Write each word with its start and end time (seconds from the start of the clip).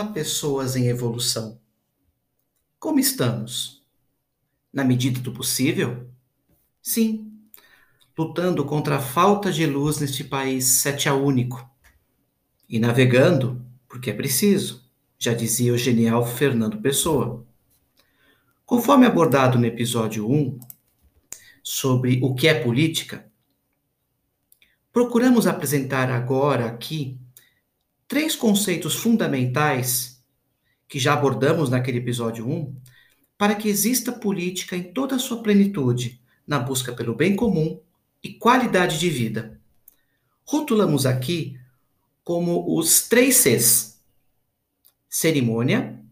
Olá, 0.00 0.12
pessoas 0.12 0.76
em 0.76 0.86
evolução. 0.86 1.60
Como 2.78 2.98
estamos? 2.98 3.84
Na 4.72 4.82
medida 4.82 5.20
do 5.20 5.30
possível? 5.30 6.08
Sim, 6.80 7.30
lutando 8.16 8.64
contra 8.64 8.96
a 8.96 9.00
falta 9.00 9.52
de 9.52 9.66
luz 9.66 9.98
neste 9.98 10.24
país 10.24 10.64
sete 10.64 11.06
a 11.06 11.12
único. 11.12 11.70
E 12.66 12.78
navegando, 12.78 13.62
porque 13.86 14.08
é 14.08 14.14
preciso, 14.14 14.90
já 15.18 15.34
dizia 15.34 15.74
o 15.74 15.76
genial 15.76 16.24
Fernando 16.24 16.80
Pessoa. 16.80 17.44
Conforme 18.64 19.04
abordado 19.04 19.58
no 19.58 19.66
episódio 19.66 20.26
1, 20.26 20.60
sobre 21.62 22.20
o 22.22 22.34
que 22.34 22.48
é 22.48 22.54
política, 22.54 23.30
procuramos 24.90 25.46
apresentar 25.46 26.10
agora 26.10 26.64
aqui 26.64 27.20
três 28.10 28.34
conceitos 28.34 28.96
fundamentais 28.96 30.20
que 30.88 30.98
já 30.98 31.12
abordamos 31.12 31.70
naquele 31.70 31.98
episódio 31.98 32.44
1 32.44 32.74
para 33.38 33.54
que 33.54 33.68
exista 33.68 34.10
política 34.10 34.76
em 34.76 34.92
toda 34.92 35.14
a 35.14 35.18
sua 35.20 35.40
plenitude, 35.44 36.20
na 36.44 36.58
busca 36.58 36.92
pelo 36.92 37.14
bem 37.14 37.36
comum 37.36 37.80
e 38.20 38.34
qualidade 38.34 38.98
de 38.98 39.08
vida. 39.08 39.60
Rotulamos 40.44 41.06
aqui 41.06 41.56
como 42.24 42.76
os 42.76 43.08
três 43.08 43.36
Cs: 43.36 44.02
cerimônia, 45.08 46.02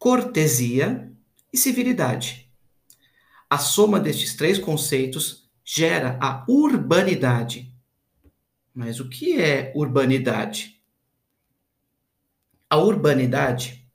cortesia 0.00 1.08
e 1.52 1.56
civilidade. 1.56 2.50
A 3.48 3.58
soma 3.58 4.00
destes 4.00 4.34
três 4.34 4.58
conceitos 4.58 5.48
gera 5.64 6.18
a 6.20 6.44
urbanidade. 6.48 7.72
Mas 8.74 8.98
o 8.98 9.08
que 9.08 9.40
é 9.40 9.72
urbanidade? 9.76 10.81
A 12.72 12.78
urbanidade 12.78 13.86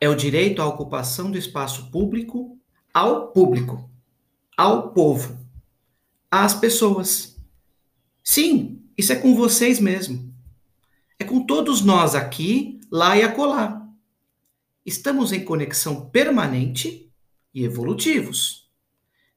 é 0.00 0.08
o 0.08 0.14
direito 0.14 0.62
à 0.62 0.66
ocupação 0.66 1.30
do 1.30 1.36
espaço 1.36 1.90
público 1.90 2.58
ao 2.90 3.30
público, 3.30 3.90
ao 4.56 4.90
povo, 4.94 5.38
às 6.30 6.54
pessoas. 6.54 7.38
Sim, 8.24 8.80
isso 8.96 9.12
é 9.12 9.16
com 9.16 9.36
vocês 9.36 9.78
mesmo. 9.78 10.34
É 11.18 11.24
com 11.24 11.44
todos 11.44 11.82
nós 11.82 12.14
aqui, 12.14 12.80
lá 12.90 13.18
e 13.18 13.22
acolá. 13.22 13.86
Estamos 14.86 15.30
em 15.30 15.44
conexão 15.44 16.08
permanente 16.08 17.12
e 17.52 17.64
evolutivos, 17.64 18.66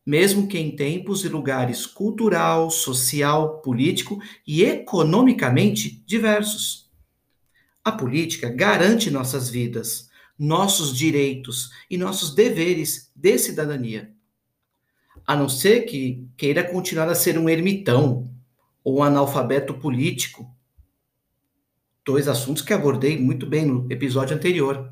mesmo 0.06 0.48
que 0.48 0.58
em 0.58 0.74
tempos 0.74 1.26
e 1.26 1.28
lugares 1.28 1.86
cultural, 1.86 2.72
social, 2.72 3.60
político 3.60 4.22
e 4.48 4.64
economicamente 4.64 6.02
diversos. 6.06 6.85
A 7.86 7.92
política 7.92 8.50
garante 8.50 9.12
nossas 9.12 9.48
vidas, 9.48 10.10
nossos 10.40 10.98
direitos 10.98 11.70
e 11.88 12.00
nossos 12.00 12.34
deveres 12.34 13.12
de 13.16 13.38
cidadania. 13.38 14.12
A 15.24 15.36
não 15.36 15.48
ser 15.48 15.82
que 15.82 16.28
queira 16.36 16.64
continuar 16.64 17.08
a 17.08 17.14
ser 17.14 17.38
um 17.38 17.48
ermitão 17.48 18.28
ou 18.84 18.98
um 18.98 19.04
analfabeto 19.04 19.76
político. 19.76 20.52
Dois 22.04 22.28
assuntos 22.28 22.64
que 22.64 22.74
abordei 22.74 23.22
muito 23.22 23.46
bem 23.46 23.68
no 23.68 23.86
episódio 23.92 24.36
anterior. 24.36 24.92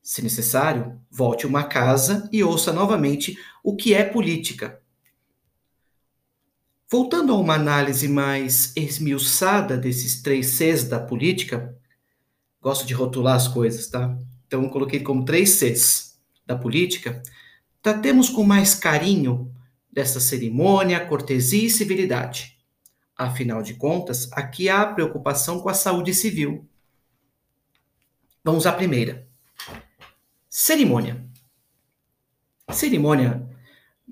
Se 0.00 0.22
necessário, 0.22 1.00
volte 1.10 1.48
uma 1.48 1.64
casa 1.64 2.28
e 2.30 2.44
ouça 2.44 2.72
novamente 2.72 3.36
o 3.60 3.74
que 3.74 3.92
é 3.92 4.04
política. 4.04 4.80
Voltando 6.88 7.32
a 7.32 7.36
uma 7.36 7.54
análise 7.54 8.06
mais 8.06 8.72
esmiuçada 8.76 9.76
desses 9.76 10.22
três 10.22 10.46
Cs 10.46 10.84
da 10.84 11.00
política, 11.00 11.76
gosto 12.60 12.86
de 12.86 12.94
rotular 12.94 13.36
as 13.36 13.48
coisas, 13.48 13.88
tá? 13.88 14.16
Então, 14.46 14.62
eu 14.62 14.70
coloquei 14.70 15.00
como 15.00 15.24
três 15.24 15.50
Cs 15.50 16.18
da 16.46 16.56
política. 16.56 17.22
Tratemos 17.82 18.28
com 18.28 18.42
mais 18.42 18.74
carinho 18.74 19.54
dessa 19.90 20.20
cerimônia, 20.20 21.04
cortesia 21.06 21.66
e 21.66 21.70
civilidade. 21.70 22.58
Afinal 23.16 23.62
de 23.62 23.74
contas, 23.74 24.30
aqui 24.32 24.68
há 24.68 24.86
preocupação 24.86 25.60
com 25.60 25.68
a 25.68 25.74
saúde 25.74 26.14
civil. 26.14 26.66
Vamos 28.42 28.66
à 28.66 28.72
primeira. 28.72 29.28
Cerimônia. 30.48 31.24
Cerimônia, 32.72 33.48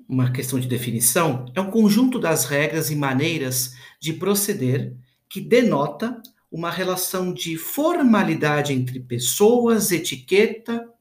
uma 0.07 0.31
questão 0.31 0.59
de 0.59 0.67
definição, 0.67 1.45
é 1.55 1.61
um 1.61 1.71
conjunto 1.71 2.19
das 2.19 2.45
regras 2.45 2.91
e 2.91 2.95
maneiras 2.95 3.75
de 3.99 4.13
proceder 4.13 4.95
que 5.27 5.41
denota 5.41 6.21
uma 6.51 6.71
relação 6.71 7.33
de 7.33 7.57
formalidade 7.57 8.73
entre 8.73 8.99
pessoas, 8.99 9.91
etiqueta 9.91 10.91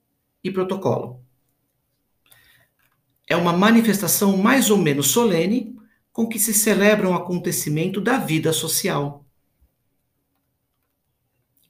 e 0.44 0.50
protocolo. 0.50 1.22
É 3.26 3.36
uma 3.36 3.52
manifestação 3.52 4.36
mais 4.36 4.70
ou 4.70 4.78
menos 4.78 5.08
solene 5.08 5.76
com 6.12 6.26
que 6.26 6.38
se 6.38 6.52
celebra 6.52 7.08
um 7.08 7.14
acontecimento 7.14 8.00
da 8.00 8.18
vida 8.18 8.52
social. 8.52 9.24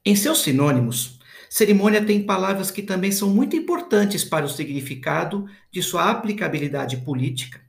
Em 0.04 0.16
seus 0.16 0.42
sinônimos, 0.42 1.18
cerimônia 1.50 2.04
tem 2.04 2.24
palavras 2.24 2.70
que 2.70 2.82
também 2.82 3.12
são 3.12 3.30
muito 3.30 3.54
importantes 3.56 4.24
para 4.24 4.44
o 4.44 4.48
significado 4.48 5.46
de 5.70 5.82
sua 5.82 6.10
aplicabilidade 6.10 6.98
política. 6.98 7.60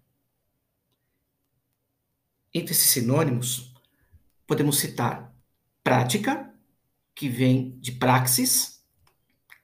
Entre 2.53 2.71
esses 2.71 2.89
sinônimos, 2.89 3.73
podemos 4.47 4.79
citar 4.79 5.28
prática, 5.89 6.53
que 7.15 7.27
vem 7.27 7.75
de 7.79 7.93
praxis, 7.93 8.83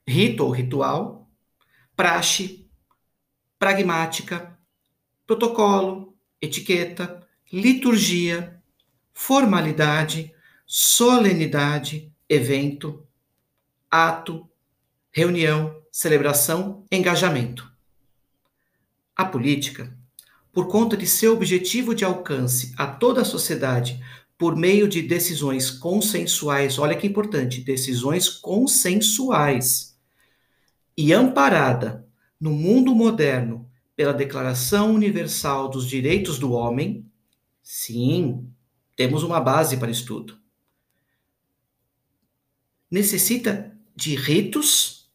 rito 0.07 0.43
ou 0.43 0.49
ritual, 0.49 1.29
praxe, 1.95 2.67
pragmática, 3.59 4.57
protocolo, 5.27 6.17
etiqueta, 6.41 7.23
liturgia, 7.53 8.59
formalidade, 9.13 10.33
solenidade, 10.65 12.11
evento, 12.27 13.07
ato, 13.89 14.49
reunião, 15.11 15.79
celebração, 15.91 16.83
engajamento. 16.91 17.71
A 19.15 19.23
política, 19.23 19.95
por 20.51 20.69
conta 20.69 20.97
de 20.97 21.05
seu 21.05 21.33
objetivo 21.33 21.93
de 21.93 22.03
alcance 22.03 22.73
a 22.75 22.87
toda 22.87 23.21
a 23.21 23.25
sociedade 23.25 24.03
por 24.37 24.55
meio 24.55 24.87
de 24.87 25.01
decisões 25.01 25.69
consensuais, 25.69 26.77
olha 26.77 26.95
que 26.95 27.07
importante, 27.07 27.61
decisões 27.61 28.27
consensuais, 28.27 29.97
e 30.97 31.13
amparada 31.13 32.07
no 32.39 32.51
mundo 32.51 32.93
moderno 32.93 33.69
pela 33.95 34.13
Declaração 34.13 34.93
Universal 34.93 35.69
dos 35.69 35.87
Direitos 35.87 36.37
do 36.37 36.51
Homem, 36.51 37.09
sim, 37.63 38.47
temos 38.95 39.23
uma 39.23 39.39
base 39.39 39.77
para 39.77 39.91
estudo. 39.91 40.37
Necessita 42.91 43.75
de 43.95 44.15
ritos, 44.15 45.09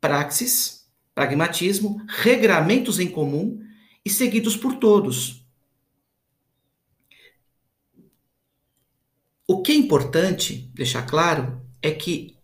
praxis, 0.00 0.88
pragmatismo, 1.14 2.04
regramentos 2.08 2.98
em 2.98 3.08
comum 3.08 3.60
e 4.04 4.10
seguidos 4.10 4.56
por 4.56 4.76
todos 4.76 5.39
O 9.52 9.62
que 9.62 9.72
é 9.72 9.74
importante 9.74 10.70
deixar 10.72 11.02
claro 11.02 11.60
é 11.82 11.90
que 11.90 12.36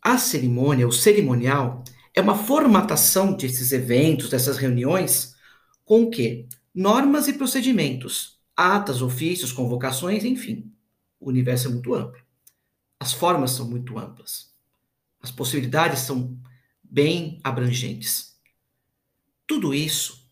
a 0.00 0.16
cerimônia, 0.16 0.88
o 0.88 0.90
cerimonial, 0.90 1.84
é 2.14 2.22
uma 2.22 2.34
formatação 2.34 3.34
desses 3.34 3.70
eventos, 3.70 4.30
dessas 4.30 4.56
reuniões, 4.56 5.36
com 5.84 6.04
o 6.04 6.10
quê? 6.10 6.48
Normas 6.74 7.28
e 7.28 7.34
procedimentos, 7.34 8.40
atas, 8.56 9.02
ofícios, 9.02 9.52
convocações, 9.52 10.24
enfim. 10.24 10.72
O 11.20 11.28
universo 11.28 11.68
é 11.68 11.70
muito 11.70 11.94
amplo. 11.94 12.22
As 12.98 13.12
formas 13.12 13.50
são 13.50 13.68
muito 13.68 13.98
amplas. 13.98 14.54
As 15.20 15.30
possibilidades 15.30 16.00
são 16.00 16.40
bem 16.82 17.40
abrangentes. 17.44 18.38
Tudo 19.46 19.74
isso 19.74 20.26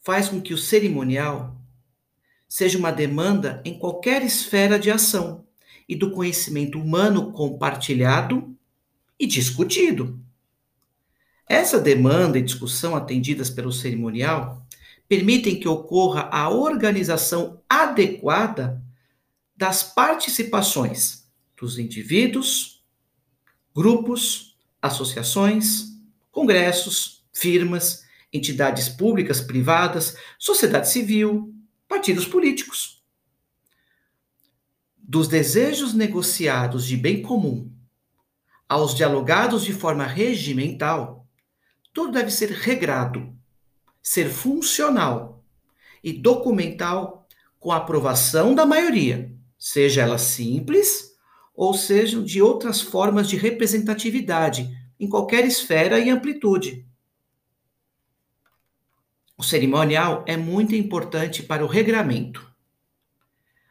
faz 0.00 0.28
com 0.28 0.42
que 0.42 0.52
o 0.52 0.58
cerimonial 0.58 1.61
seja 2.52 2.76
uma 2.76 2.92
demanda 2.92 3.62
em 3.64 3.78
qualquer 3.78 4.22
esfera 4.22 4.78
de 4.78 4.90
ação 4.90 5.46
e 5.88 5.96
do 5.96 6.10
conhecimento 6.10 6.78
humano 6.78 7.32
compartilhado 7.32 8.54
e 9.18 9.26
discutido. 9.26 10.20
Essa 11.48 11.80
demanda 11.80 12.38
e 12.38 12.42
discussão 12.42 12.94
atendidas 12.94 13.48
pelo 13.48 13.72
cerimonial 13.72 14.66
permitem 15.08 15.58
que 15.58 15.66
ocorra 15.66 16.28
a 16.30 16.50
organização 16.50 17.62
adequada 17.66 18.84
das 19.56 19.82
participações 19.82 21.26
dos 21.56 21.78
indivíduos, 21.78 22.84
grupos, 23.74 24.58
associações, 24.82 25.86
congressos, 26.30 27.24
firmas, 27.32 28.04
entidades 28.30 28.90
públicas, 28.90 29.40
privadas, 29.40 30.18
sociedade 30.38 30.90
civil, 30.90 31.50
partidos 31.92 32.24
políticos. 32.24 33.04
Dos 34.96 35.28
desejos 35.28 35.92
negociados 35.92 36.86
de 36.86 36.96
bem 36.96 37.20
comum 37.20 37.70
aos 38.66 38.94
dialogados 38.94 39.62
de 39.62 39.74
forma 39.74 40.06
regimental, 40.06 41.28
tudo 41.92 42.12
deve 42.12 42.30
ser 42.30 42.48
regrado, 42.48 43.36
ser 44.02 44.30
funcional 44.30 45.44
e 46.02 46.14
documental 46.14 47.28
com 47.60 47.70
a 47.70 47.76
aprovação 47.76 48.54
da 48.54 48.64
maioria, 48.64 49.30
seja 49.58 50.00
ela 50.00 50.16
simples 50.16 51.12
ou 51.54 51.74
sejam 51.74 52.24
de 52.24 52.40
outras 52.40 52.80
formas 52.80 53.28
de 53.28 53.36
representatividade 53.36 54.66
em 54.98 55.06
qualquer 55.06 55.44
esfera 55.44 55.98
e 55.98 56.08
amplitude. 56.08 56.86
O 59.42 59.44
cerimonial 59.44 60.22
é 60.24 60.36
muito 60.36 60.72
importante 60.72 61.42
para 61.42 61.64
o 61.64 61.66
regramento. 61.66 62.48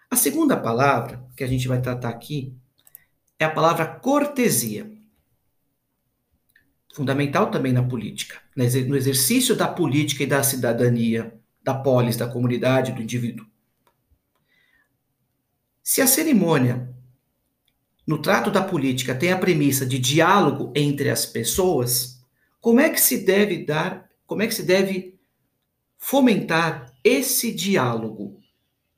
A 0.09 0.17
segunda 0.17 0.57
palavra 0.57 1.25
que 1.33 1.45
a 1.45 1.47
gente 1.47 1.65
vai 1.65 1.81
tratar 1.81 2.09
aqui 2.09 2.53
é 3.39 3.45
a 3.45 3.49
palavra 3.49 3.85
cortesia. 3.85 4.91
Fundamental 6.93 7.49
também 7.49 7.71
na 7.71 7.81
política, 7.81 8.41
no 8.53 8.97
exercício 8.97 9.55
da 9.55 9.65
política 9.65 10.23
e 10.23 10.27
da 10.27 10.43
cidadania, 10.43 11.39
da 11.63 11.73
polis, 11.73 12.17
da 12.17 12.27
comunidade, 12.27 12.91
do 12.91 13.01
indivíduo. 13.01 13.47
Se 15.81 16.01
a 16.01 16.05
cerimônia 16.05 16.93
no 18.05 18.21
trato 18.21 18.51
da 18.51 18.61
política 18.61 19.15
tem 19.15 19.31
a 19.31 19.39
premissa 19.39 19.85
de 19.85 19.97
diálogo 19.97 20.73
entre 20.75 21.09
as 21.09 21.25
pessoas, 21.25 22.21
como 22.59 22.81
é 22.81 22.89
que 22.89 22.99
se 22.99 23.23
deve 23.23 23.65
dar, 23.65 24.09
como 24.27 24.41
é 24.41 24.47
que 24.47 24.53
se 24.53 24.63
deve 24.63 25.20
fomentar 26.01 26.91
esse 27.03 27.53
diálogo. 27.53 28.41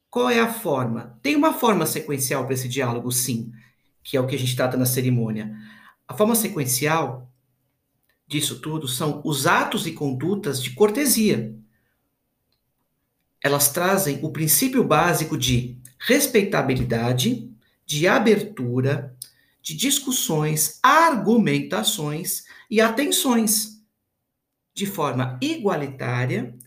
Qual 0.09 0.29
é 0.29 0.39
a 0.39 0.51
forma? 0.51 1.19
Tem 1.21 1.35
uma 1.35 1.53
forma 1.53 1.85
sequencial 1.85 2.45
para 2.45 2.53
esse 2.53 2.69
diálogo, 2.69 3.11
sim, 3.11 3.51
que 4.01 4.15
é 4.15 4.21
o 4.21 4.25
que 4.25 4.35
a 4.35 4.39
gente 4.39 4.55
trata 4.55 4.77
na 4.77 4.85
cerimônia. 4.85 5.53
A 6.07 6.15
forma 6.15 6.33
sequencial 6.33 7.29
disso 8.25 8.61
tudo 8.61 8.87
são 8.87 9.21
os 9.25 9.45
atos 9.45 9.85
e 9.85 9.91
condutas 9.91 10.63
de 10.63 10.71
cortesia. 10.71 11.53
Elas 13.43 13.69
trazem 13.69 14.19
o 14.23 14.31
princípio 14.31 14.81
básico 14.83 15.37
de 15.37 15.77
respeitabilidade, 15.99 17.51
de 17.85 18.07
abertura, 18.07 19.13
de 19.61 19.75
discussões, 19.75 20.79
argumentações 20.81 22.45
e 22.71 22.79
atenções, 22.79 23.83
de 24.73 24.85
forma 24.85 25.37
igualitária 25.41 26.57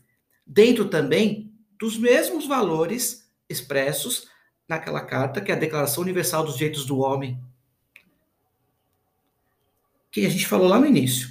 dentro 0.46 0.88
também 0.88 1.52
dos 1.78 1.98
mesmos 1.98 2.46
valores 2.46 3.30
expressos 3.48 4.28
naquela 4.68 5.00
carta 5.00 5.40
que 5.40 5.50
é 5.50 5.54
a 5.54 5.58
Declaração 5.58 6.02
Universal 6.02 6.44
dos 6.44 6.56
Direitos 6.56 6.84
do 6.86 6.98
Homem, 6.98 7.38
que 10.10 10.24
a 10.24 10.30
gente 10.30 10.46
falou 10.46 10.68
lá 10.68 10.78
no 10.78 10.86
início. 10.86 11.28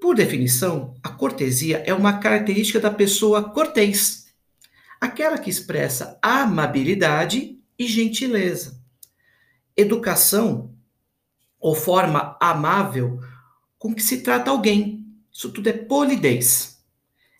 Por 0.00 0.14
definição, 0.14 0.94
a 1.02 1.08
cortesia 1.08 1.82
é 1.86 1.92
uma 1.92 2.18
característica 2.18 2.80
da 2.80 2.90
pessoa 2.90 3.50
cortês, 3.50 4.32
aquela 5.00 5.38
que 5.38 5.50
expressa 5.50 6.18
amabilidade 6.22 7.58
e 7.78 7.86
gentileza. 7.86 8.78
Educação 9.76 10.74
ou 11.58 11.74
forma 11.74 12.36
amável 12.40 13.20
com 13.78 13.94
que 13.94 14.02
se 14.02 14.22
trata 14.22 14.50
alguém. 14.50 15.06
Isso 15.32 15.50
tudo 15.50 15.68
é 15.68 15.72
polidez. 15.72 16.69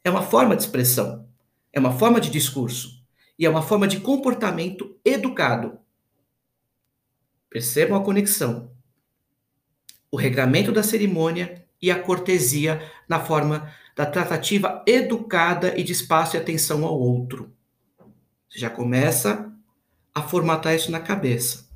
É 0.02 0.10
uma 0.10 0.22
forma 0.22 0.56
de 0.56 0.62
expressão, 0.62 1.28
é 1.72 1.78
uma 1.78 1.92
forma 1.92 2.20
de 2.20 2.30
discurso 2.30 3.04
e 3.38 3.44
é 3.44 3.50
uma 3.50 3.62
forma 3.62 3.86
de 3.86 4.00
comportamento 4.00 4.98
educado. 5.04 5.78
Percebam 7.48 7.98
a 7.98 8.04
conexão. 8.04 8.70
O 10.10 10.16
regramento 10.16 10.72
da 10.72 10.82
cerimônia 10.82 11.66
e 11.80 11.90
a 11.90 12.00
cortesia 12.00 12.82
na 13.08 13.20
forma 13.20 13.72
da 13.96 14.06
tratativa 14.06 14.82
educada 14.86 15.78
e 15.78 15.82
de 15.82 15.92
espaço 15.92 16.36
e 16.36 16.38
atenção 16.38 16.84
ao 16.84 16.98
outro. 16.98 17.52
Você 18.48 18.58
já 18.58 18.70
começa 18.70 19.52
a 20.14 20.22
formatar 20.22 20.74
isso 20.74 20.90
na 20.90 21.00
cabeça. 21.00 21.68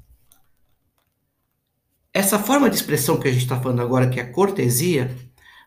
Essa 2.12 2.38
forma 2.38 2.70
de 2.70 2.76
expressão 2.76 3.18
que 3.18 3.28
a 3.28 3.32
gente 3.32 3.42
está 3.42 3.60
falando 3.60 3.82
agora, 3.82 4.08
que 4.08 4.20
é 4.20 4.22
a 4.22 4.32
cortesia, 4.32 5.14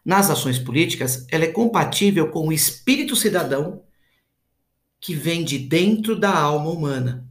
nas 0.07 0.29
ações 0.29 0.57
políticas, 0.57 1.27
ela 1.29 1.43
é 1.43 1.51
compatível 1.51 2.31
com 2.31 2.47
o 2.47 2.53
espírito 2.53 3.13
cidadão 3.13 3.83
que 5.01 5.13
vem 5.13 5.43
de 5.43 5.59
dentro 5.59 6.17
da 6.17 6.33
alma 6.33 6.69
humana, 6.69 7.27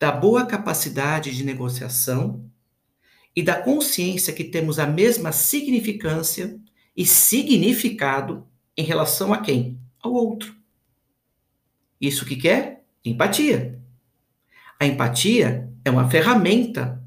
da 0.00 0.10
boa 0.10 0.46
capacidade 0.46 1.36
de 1.36 1.44
negociação 1.44 2.50
e 3.36 3.42
da 3.42 3.60
consciência 3.60 4.32
que 4.32 4.42
temos 4.42 4.78
a 4.78 4.86
mesma 4.86 5.32
significância 5.32 6.58
e 6.96 7.04
significado 7.04 8.48
em 8.74 8.82
relação 8.82 9.34
a 9.34 9.42
quem? 9.42 9.78
Ao 10.00 10.14
outro. 10.14 10.56
Isso 12.00 12.24
que 12.24 12.36
quer? 12.36 12.86
Empatia. 13.04 13.78
A 14.80 14.86
empatia 14.86 15.70
é 15.84 15.90
uma 15.90 16.08
ferramenta 16.08 17.04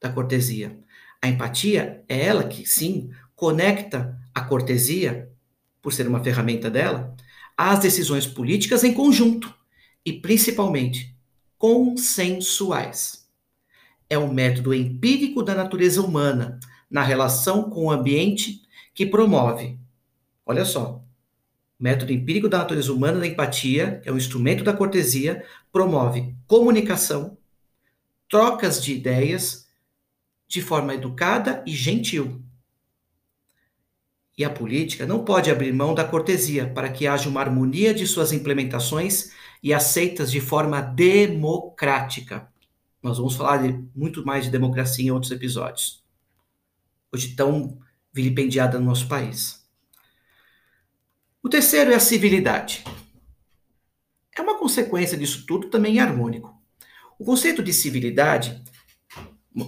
da 0.00 0.10
cortesia. 0.10 0.76
A 1.22 1.28
empatia 1.28 2.04
é 2.08 2.26
ela 2.26 2.42
que, 2.42 2.66
sim, 2.66 3.10
conecta 3.38 4.20
a 4.34 4.40
cortesia, 4.40 5.30
por 5.80 5.92
ser 5.92 6.08
uma 6.08 6.22
ferramenta 6.24 6.68
dela, 6.68 7.14
às 7.56 7.78
decisões 7.78 8.26
políticas 8.26 8.82
em 8.82 8.92
conjunto 8.92 9.54
e, 10.04 10.12
principalmente, 10.12 11.16
consensuais. 11.56 13.28
É 14.10 14.18
um 14.18 14.32
método 14.32 14.74
empírico 14.74 15.40
da 15.40 15.54
natureza 15.54 16.02
humana 16.02 16.58
na 16.90 17.04
relação 17.04 17.70
com 17.70 17.84
o 17.84 17.90
ambiente 17.92 18.60
que 18.92 19.06
promove. 19.06 19.78
Olha 20.44 20.64
só, 20.64 21.04
método 21.78 22.12
empírico 22.12 22.48
da 22.48 22.58
natureza 22.58 22.92
humana 22.92 23.20
da 23.20 23.26
empatia, 23.28 24.00
que 24.02 24.08
é 24.08 24.12
um 24.12 24.16
instrumento 24.16 24.64
da 24.64 24.72
cortesia, 24.72 25.44
promove 25.70 26.34
comunicação, 26.44 27.38
trocas 28.28 28.82
de 28.82 28.94
ideias 28.94 29.68
de 30.48 30.60
forma 30.60 30.92
educada 30.92 31.62
e 31.64 31.70
gentil 31.70 32.42
e 34.38 34.44
a 34.44 34.50
política 34.50 35.04
não 35.04 35.24
pode 35.24 35.50
abrir 35.50 35.72
mão 35.72 35.92
da 35.92 36.04
cortesia 36.04 36.72
para 36.72 36.88
que 36.88 37.08
haja 37.08 37.28
uma 37.28 37.40
harmonia 37.40 37.92
de 37.92 38.06
suas 38.06 38.32
implementações 38.32 39.32
e 39.60 39.74
aceitas 39.74 40.30
de 40.30 40.40
forma 40.40 40.80
democrática. 40.80 42.48
Nós 43.02 43.18
vamos 43.18 43.34
falar 43.34 43.56
de, 43.56 43.84
muito 43.92 44.24
mais 44.24 44.44
de 44.44 44.50
democracia 44.52 45.04
em 45.04 45.10
outros 45.10 45.32
episódios. 45.32 46.04
Hoje 47.12 47.34
tão 47.34 47.80
vilipendiada 48.12 48.78
no 48.78 48.86
nosso 48.86 49.08
país. 49.08 49.66
O 51.42 51.48
terceiro 51.48 51.90
é 51.90 51.96
a 51.96 52.00
civilidade. 52.00 52.84
É 54.36 54.40
uma 54.40 54.56
consequência 54.56 55.18
disso 55.18 55.44
tudo 55.46 55.68
também 55.68 55.98
harmônico. 55.98 56.56
O 57.18 57.24
conceito 57.24 57.60
de 57.60 57.72
civilidade, 57.72 58.62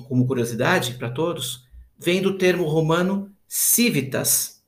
como 0.09 0.29
curiosidade 0.29 0.95
para 0.95 1.11
todos, 1.11 1.67
vem 1.99 2.23
do 2.23 2.39
termo 2.39 2.65
romano 2.67 3.35
civitas, 3.49 4.60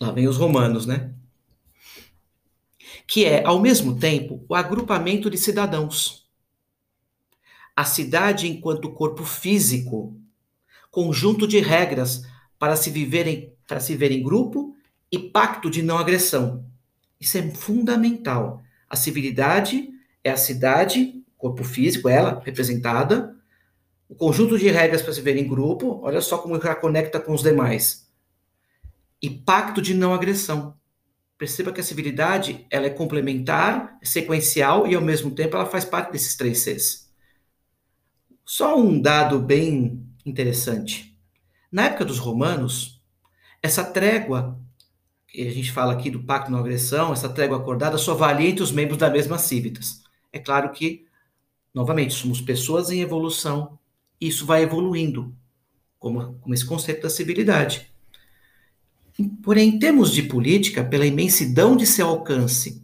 Lá 0.00 0.10
vem 0.10 0.26
os 0.28 0.36
romanos, 0.36 0.86
né? 0.86 1.14
Que 3.06 3.24
é, 3.24 3.44
ao 3.44 3.60
mesmo 3.60 3.98
tempo, 3.98 4.44
o 4.48 4.54
agrupamento 4.54 5.28
de 5.30 5.38
cidadãos. 5.38 6.24
a 7.74 7.84
cidade 7.84 8.48
enquanto 8.48 8.92
corpo 8.92 9.24
físico, 9.24 10.16
conjunto 10.90 11.46
de 11.46 11.60
regras 11.60 12.22
para 12.58 12.74
se 12.76 12.90
viver 12.90 13.26
em, 13.26 13.52
para 13.66 13.80
se 13.80 13.94
ver 13.94 14.10
em 14.10 14.22
grupo 14.22 14.74
e 15.12 15.18
pacto 15.18 15.70
de 15.70 15.82
não 15.82 15.98
agressão. 15.98 16.64
Isso 17.20 17.36
é 17.38 17.50
fundamental. 17.50 18.62
A 18.88 18.96
civilidade 18.96 19.90
é 20.24 20.30
a 20.30 20.36
cidade, 20.36 21.22
corpo 21.36 21.64
físico, 21.64 22.08
ela 22.08 22.40
representada, 22.44 23.36
o 24.08 24.14
conjunto 24.14 24.58
de 24.58 24.68
regras 24.70 25.02
para 25.02 25.12
se 25.12 25.20
ver 25.20 25.36
em 25.36 25.48
grupo, 25.48 26.00
olha 26.02 26.20
só 26.20 26.38
como 26.38 26.56
ela 26.56 26.74
conecta 26.74 27.20
com 27.20 27.34
os 27.34 27.42
demais. 27.42 28.05
E 29.22 29.30
pacto 29.30 29.80
de 29.80 29.94
não 29.94 30.12
agressão. 30.12 30.76
Perceba 31.38 31.72
que 31.72 31.80
a 31.80 31.84
civilidade 31.84 32.66
ela 32.70 32.86
é 32.86 32.90
complementar, 32.90 33.98
é 34.00 34.06
sequencial 34.06 34.86
e 34.86 34.94
ao 34.94 35.02
mesmo 35.02 35.30
tempo 35.30 35.56
ela 35.56 35.66
faz 35.66 35.84
parte 35.84 36.12
desses 36.12 36.34
três 36.36 36.60
Cs. 36.60 37.10
Só 38.44 38.78
um 38.78 39.00
dado 39.00 39.38
bem 39.38 40.06
interessante. 40.24 41.18
Na 41.70 41.86
época 41.86 42.04
dos 42.04 42.18
romanos, 42.18 43.02
essa 43.62 43.84
trégua, 43.84 44.58
que 45.26 45.46
a 45.46 45.50
gente 45.50 45.72
fala 45.72 45.92
aqui 45.92 46.10
do 46.10 46.22
pacto 46.22 46.46
de 46.46 46.52
não 46.52 46.60
agressão, 46.60 47.12
essa 47.12 47.28
trégua 47.28 47.58
acordada 47.58 47.98
só 47.98 48.14
valia 48.14 48.48
entre 48.48 48.62
os 48.62 48.72
membros 48.72 48.98
da 48.98 49.10
mesma 49.10 49.36
civitas. 49.36 50.02
É 50.32 50.38
claro 50.38 50.70
que, 50.70 51.06
novamente, 51.74 52.14
somos 52.14 52.40
pessoas 52.40 52.90
em 52.90 53.00
evolução, 53.00 53.78
isso 54.20 54.46
vai 54.46 54.62
evoluindo, 54.62 55.34
como, 55.98 56.38
como 56.38 56.54
esse 56.54 56.64
conceito 56.64 57.02
da 57.02 57.10
civilidade. 57.10 57.92
Porém, 59.42 59.70
em 59.70 59.78
termos 59.78 60.12
de 60.12 60.22
política, 60.22 60.84
pela 60.84 61.06
imensidão 61.06 61.76
de 61.76 61.86
seu 61.86 62.06
alcance 62.06 62.82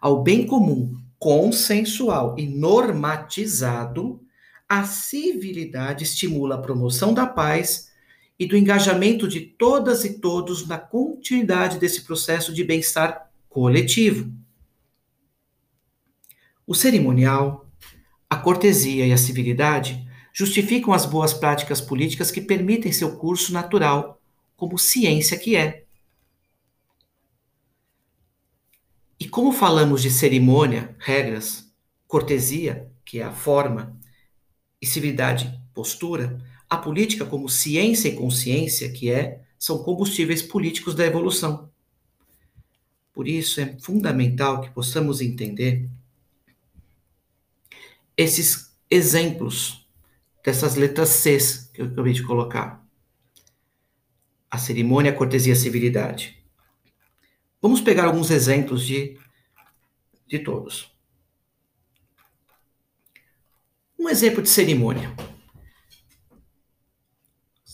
ao 0.00 0.22
bem 0.22 0.46
comum, 0.46 0.98
consensual 1.18 2.34
e 2.38 2.46
normatizado, 2.46 4.20
a 4.68 4.84
civilidade 4.84 6.04
estimula 6.04 6.56
a 6.56 6.60
promoção 6.60 7.12
da 7.14 7.26
paz 7.26 7.90
e 8.38 8.46
do 8.46 8.56
engajamento 8.56 9.28
de 9.28 9.40
todas 9.40 10.04
e 10.04 10.18
todos 10.18 10.66
na 10.66 10.78
continuidade 10.78 11.78
desse 11.78 12.02
processo 12.02 12.52
de 12.52 12.64
bem-estar 12.64 13.30
coletivo. 13.48 14.32
O 16.66 16.74
cerimonial, 16.74 17.66
a 18.28 18.36
cortesia 18.36 19.06
e 19.06 19.12
a 19.12 19.16
civilidade 19.16 20.06
justificam 20.32 20.92
as 20.92 21.06
boas 21.06 21.32
práticas 21.32 21.80
políticas 21.80 22.30
que 22.30 22.40
permitem 22.40 22.90
seu 22.90 23.16
curso 23.16 23.52
natural 23.52 24.13
como 24.56 24.78
ciência 24.78 25.38
que 25.38 25.56
é. 25.56 25.84
E 29.18 29.28
como 29.28 29.52
falamos 29.52 30.02
de 30.02 30.10
cerimônia, 30.10 30.94
regras, 30.98 31.72
cortesia, 32.06 32.90
que 33.04 33.20
é 33.20 33.24
a 33.24 33.32
forma, 33.32 33.98
e 34.80 34.86
civilidade, 34.86 35.58
postura, 35.72 36.42
a 36.68 36.76
política 36.76 37.24
como 37.24 37.48
ciência 37.48 38.08
e 38.08 38.16
consciência, 38.16 38.90
que 38.92 39.10
é, 39.10 39.42
são 39.58 39.82
combustíveis 39.82 40.42
políticos 40.42 40.94
da 40.94 41.06
evolução. 41.06 41.70
Por 43.12 43.28
isso 43.28 43.60
é 43.60 43.78
fundamental 43.78 44.60
que 44.60 44.70
possamos 44.70 45.20
entender 45.20 45.88
esses 48.16 48.76
exemplos 48.90 49.88
dessas 50.44 50.74
letras 50.76 51.08
Cs 51.08 51.70
que 51.72 51.80
eu 51.80 51.86
acabei 51.86 52.12
de 52.12 52.22
colocar 52.22 52.83
a 54.54 54.58
cerimônia, 54.58 55.10
a 55.10 55.14
cortesia 55.14 55.52
a 55.52 55.56
civilidade. 55.56 56.38
Vamos 57.60 57.80
pegar 57.80 58.04
alguns 58.04 58.30
exemplos 58.30 58.86
de, 58.86 59.18
de 60.28 60.38
todos. 60.38 60.94
Um 63.98 64.08
exemplo 64.08 64.40
de 64.40 64.48
cerimônia. 64.48 65.12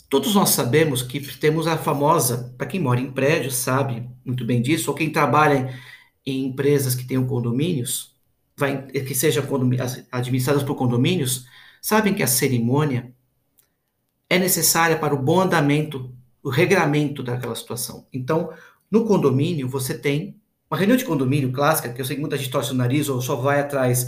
Todos 0.08 0.34
nós 0.34 0.50
sabemos 0.50 1.02
que 1.02 1.20
temos 1.37 1.66
a 1.66 1.76
famosa, 1.76 2.54
para 2.56 2.66
quem 2.66 2.80
mora 2.80 2.99
em 2.99 3.12
prédio 3.12 3.50
sabe 3.50 4.08
muito 4.25 4.44
bem 4.46 4.62
disso, 4.62 4.90
ou 4.90 4.96
quem 4.96 5.12
trabalha 5.12 5.78
em 6.25 6.46
empresas 6.46 6.94
que 6.94 7.04
tenham 7.04 7.26
condomínios, 7.26 8.16
vai, 8.56 8.87
que 8.87 9.14
sejam 9.14 9.44
administradas 10.10 10.62
por 10.62 10.76
condomínios, 10.76 11.44
sabem 11.82 12.14
que 12.14 12.22
a 12.22 12.26
cerimônia 12.26 13.14
é 14.30 14.38
necessária 14.38 14.99
para 14.99 15.14
o 15.14 15.22
bom 15.22 15.40
andamento 15.40 16.18
o 16.42 16.49
regramento 16.49 17.23
daquela 17.23 17.54
situação. 17.54 18.06
Então, 18.12 18.52
no 18.90 19.04
condomínio, 19.04 19.68
você 19.68 19.97
tem 19.97 20.40
uma 20.70 20.78
reunião 20.78 20.97
de 20.97 21.04
condomínio 21.04 21.52
clássica, 21.52 21.92
que 21.92 22.00
eu 22.00 22.04
sei 22.04 22.16
que 22.16 22.20
muita 22.20 22.37
gente 22.37 22.50
torce 22.50 22.70
o 22.70 22.75
nariz 22.75 23.09
ou 23.09 23.20
só 23.20 23.37
vai 23.37 23.61
atrás, 23.61 24.06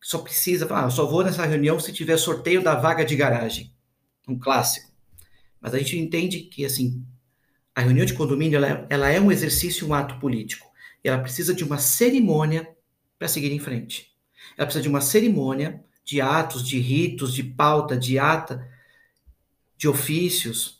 só 0.00 0.18
precisa, 0.18 0.66
ah, 0.74 0.88
só 0.88 1.04
vou 1.04 1.22
nessa 1.22 1.44
reunião 1.44 1.78
se 1.78 1.92
tiver 1.92 2.16
sorteio 2.16 2.62
da 2.62 2.74
vaga 2.74 3.04
de 3.04 3.14
garagem. 3.14 3.72
Um 4.26 4.38
clássico. 4.38 4.90
Mas 5.60 5.74
a 5.74 5.78
gente 5.78 5.98
entende 5.98 6.40
que, 6.40 6.64
assim, 6.64 7.04
a 7.74 7.82
reunião 7.82 8.06
de 8.06 8.14
condomínio, 8.14 8.56
ela 8.56 8.68
é, 8.68 8.86
ela 8.88 9.08
é 9.10 9.20
um 9.20 9.30
exercício, 9.30 9.86
um 9.86 9.94
ato 9.94 10.18
político. 10.18 10.66
E 11.04 11.08
ela 11.08 11.18
precisa 11.18 11.54
de 11.54 11.62
uma 11.62 11.78
cerimônia 11.78 12.68
para 13.18 13.28
seguir 13.28 13.52
em 13.52 13.58
frente. 13.58 14.10
Ela 14.56 14.66
precisa 14.66 14.82
de 14.82 14.88
uma 14.88 15.00
cerimônia 15.02 15.84
de 16.02 16.20
atos, 16.20 16.66
de 16.66 16.78
ritos, 16.78 17.34
de 17.34 17.42
pauta, 17.42 17.96
de 17.96 18.18
ata, 18.18 18.66
de 19.76 19.86
ofícios, 19.86 20.79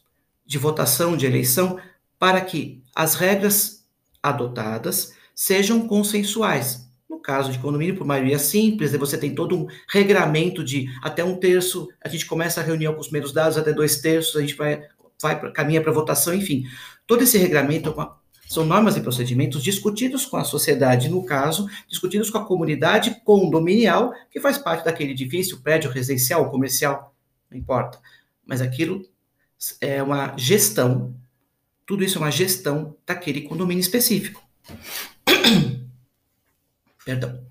de 0.50 0.58
votação 0.58 1.16
de 1.16 1.24
eleição 1.24 1.78
para 2.18 2.40
que 2.40 2.82
as 2.92 3.14
regras 3.14 3.86
adotadas 4.20 5.12
sejam 5.32 5.86
consensuais. 5.86 6.90
No 7.08 7.20
caso 7.20 7.52
de 7.52 7.58
condomínio 7.60 7.96
por 7.96 8.04
maioria 8.04 8.36
simples, 8.36 8.90
você 8.96 9.16
tem 9.16 9.32
todo 9.32 9.56
um 9.56 9.68
regramento 9.88 10.64
de 10.64 10.88
até 11.04 11.22
um 11.22 11.36
terço, 11.36 11.88
a 12.02 12.08
gente 12.08 12.26
começa 12.26 12.60
a 12.60 12.64
reunião 12.64 12.94
com 12.94 13.00
os 13.00 13.06
primeiros 13.06 13.32
dados, 13.32 13.56
até 13.56 13.72
dois 13.72 14.00
terços, 14.00 14.34
a 14.34 14.40
gente 14.40 14.56
vai, 14.56 14.82
vai 15.22 15.52
caminha 15.52 15.80
para 15.80 15.92
votação, 15.92 16.34
enfim. 16.34 16.64
Todo 17.06 17.22
esse 17.22 17.38
regramento 17.38 17.94
são 18.48 18.64
normas 18.64 18.96
e 18.96 19.00
procedimentos 19.00 19.62
discutidos 19.62 20.26
com 20.26 20.36
a 20.36 20.42
sociedade, 20.42 21.08
no 21.08 21.24
caso, 21.24 21.68
discutidos 21.86 22.28
com 22.28 22.38
a 22.38 22.44
comunidade 22.44 23.22
condominial, 23.24 24.12
que 24.32 24.40
faz 24.40 24.58
parte 24.58 24.84
daquele 24.84 25.12
edifício, 25.12 25.60
prédio 25.60 25.92
residencial, 25.92 26.50
comercial, 26.50 27.14
não 27.48 27.56
importa. 27.56 28.00
Mas 28.44 28.60
aquilo 28.60 29.08
é 29.80 30.02
uma 30.02 30.36
gestão, 30.36 31.14
tudo 31.86 32.04
isso 32.04 32.18
é 32.18 32.20
uma 32.20 32.30
gestão 32.30 32.96
daquele 33.06 33.42
condomínio 33.42 33.80
específico. 33.80 34.42
Perdão. 37.04 37.44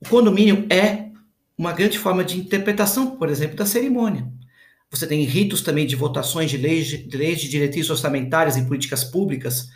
O 0.00 0.08
condomínio 0.08 0.66
é 0.70 1.10
uma 1.56 1.72
grande 1.72 1.98
forma 1.98 2.24
de 2.24 2.38
interpretação, 2.38 3.16
por 3.16 3.28
exemplo, 3.28 3.56
da 3.56 3.66
cerimônia. 3.66 4.26
Você 4.90 5.06
tem 5.06 5.22
ritos 5.24 5.62
também 5.62 5.86
de 5.86 5.94
votações 5.94 6.50
de 6.50 6.56
leis 6.56 6.86
de, 6.86 7.16
leis 7.16 7.40
de 7.40 7.48
diretrizes 7.48 7.90
orçamentárias 7.90 8.56
e 8.56 8.64
políticas 8.64 9.04
públicas 9.04 9.70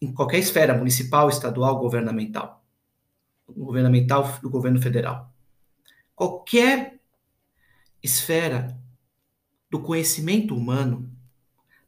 em 0.00 0.12
qualquer 0.12 0.38
esfera, 0.38 0.72
municipal, 0.76 1.28
estadual, 1.28 1.78
governamental. 1.78 2.64
Governamental 3.48 4.38
do 4.40 4.48
governo 4.48 4.80
federal. 4.80 5.30
Qualquer 6.14 6.98
esfera 8.02 8.78
do 9.70 9.80
conhecimento 9.80 10.54
humano 10.54 11.10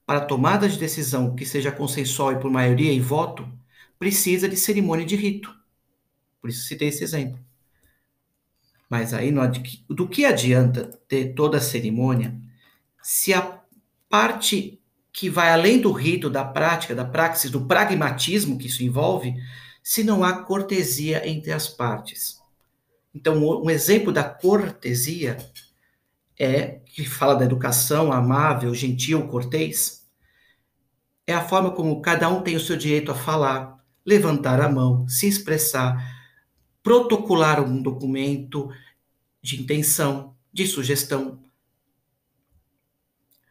para 0.07 0.21
tomada 0.21 0.69
de 0.69 0.79
decisão 0.79 1.35
que 1.35 1.45
seja 1.45 1.73
consensual 1.73 2.33
e 2.33 2.41
por 2.41 2.51
maioria 2.51 2.93
e 2.93 3.01
voto, 3.01 3.49
precisa 3.99 4.49
de 4.49 4.57
cerimônia 4.57 5.05
de 5.05 5.17
rito. 5.17 5.55
Por 6.41 6.51
isso 6.51 6.67
citei 6.67 6.89
esse 6.89 7.05
exemplo. 7.05 7.39
Mas 8.89 9.15
aí 9.15 9.33
do 9.89 10.09
que 10.09 10.25
adianta 10.25 10.99
ter 11.09 11.35
toda 11.35 11.59
a 11.59 11.61
cerimônia 11.61 12.39
se 13.03 13.33
a 13.33 13.61
parte 14.09 14.79
que 15.13 15.29
vai 15.29 15.51
além 15.51 15.81
do 15.81 15.93
rito, 15.93 16.31
da 16.31 16.45
prática, 16.45 16.95
da 16.95 17.05
praxis, 17.05 17.51
do 17.51 17.67
pragmatismo 17.67 18.59
que 18.59 18.67
isso 18.67 18.83
envolve, 18.83 19.35
se 19.83 20.05
não 20.05 20.25
há 20.25 20.43
cortesia 20.43 21.29
entre 21.29 21.53
as 21.53 21.69
partes. 21.69 22.41
Então, 23.15 23.43
um 23.63 23.69
exemplo 23.69 24.13
da 24.13 24.25
cortesia 24.25 25.37
é 26.43 26.81
que 26.87 27.05
fala 27.05 27.37
da 27.37 27.45
educação 27.45 28.13
amável, 28.13 28.75
gentil, 28.75 29.29
cortês, 29.29 30.11
é 31.25 31.33
a 31.33 31.47
forma 31.47 31.71
como 31.71 32.03
cada 32.03 32.29
um 32.29 32.43
tem 32.43 32.57
o 32.57 32.61
seu 32.61 32.77
direito 32.77 33.13
a 33.13 33.15
falar, 33.15 33.79
levantar 34.05 34.61
a 34.61 34.69
mão, 34.69 35.07
se 35.07 35.29
expressar, 35.29 36.05
protocolar 36.83 37.63
um 37.63 37.81
documento 37.81 38.69
de 39.41 39.63
intenção, 39.63 40.35
de 40.53 40.67
sugestão, 40.67 41.41